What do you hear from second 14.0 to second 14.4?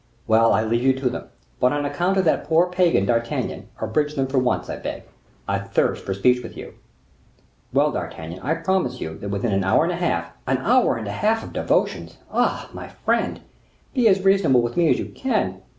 as